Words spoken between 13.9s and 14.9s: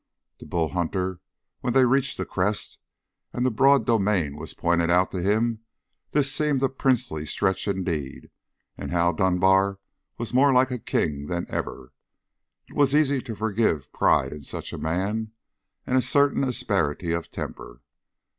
pride in such a